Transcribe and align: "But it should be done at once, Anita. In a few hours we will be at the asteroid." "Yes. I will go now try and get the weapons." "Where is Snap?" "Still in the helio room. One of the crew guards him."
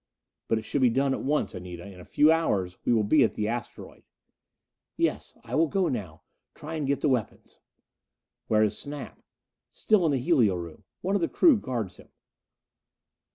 "But 0.47 0.57
it 0.57 0.63
should 0.63 0.81
be 0.81 0.89
done 0.89 1.13
at 1.13 1.21
once, 1.21 1.53
Anita. 1.53 1.85
In 1.85 1.99
a 1.99 2.05
few 2.05 2.31
hours 2.31 2.75
we 2.85 2.91
will 2.91 3.03
be 3.03 3.23
at 3.23 3.35
the 3.35 3.47
asteroid." 3.47 4.01
"Yes. 4.97 5.37
I 5.43 5.53
will 5.53 5.67
go 5.67 5.89
now 5.89 6.23
try 6.55 6.73
and 6.73 6.87
get 6.87 7.01
the 7.01 7.07
weapons." 7.07 7.59
"Where 8.47 8.63
is 8.63 8.75
Snap?" 8.75 9.21
"Still 9.69 10.03
in 10.07 10.11
the 10.11 10.17
helio 10.17 10.55
room. 10.55 10.85
One 11.01 11.13
of 11.13 11.21
the 11.21 11.27
crew 11.29 11.55
guards 11.55 11.97
him." 11.97 12.09